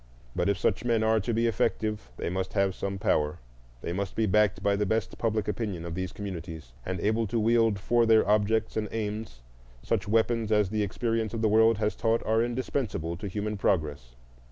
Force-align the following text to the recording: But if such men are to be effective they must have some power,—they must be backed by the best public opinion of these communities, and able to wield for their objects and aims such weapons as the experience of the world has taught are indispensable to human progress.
But 0.35 0.49
if 0.49 0.57
such 0.57 0.83
men 0.83 1.03
are 1.03 1.19
to 1.19 1.31
be 1.31 1.45
effective 1.45 2.09
they 2.17 2.27
must 2.31 2.53
have 2.53 2.73
some 2.73 2.97
power,—they 2.97 3.93
must 3.93 4.15
be 4.15 4.25
backed 4.25 4.63
by 4.63 4.75
the 4.75 4.83
best 4.87 5.15
public 5.19 5.47
opinion 5.47 5.85
of 5.85 5.93
these 5.93 6.11
communities, 6.11 6.73
and 6.83 6.99
able 7.01 7.27
to 7.27 7.39
wield 7.39 7.77
for 7.77 8.07
their 8.07 8.27
objects 8.27 8.75
and 8.75 8.89
aims 8.91 9.43
such 9.83 10.07
weapons 10.07 10.51
as 10.51 10.71
the 10.71 10.81
experience 10.81 11.35
of 11.35 11.43
the 11.43 11.49
world 11.49 11.77
has 11.77 11.95
taught 11.95 12.25
are 12.25 12.41
indispensable 12.41 13.15
to 13.17 13.27
human 13.27 13.57
progress. 13.57 14.15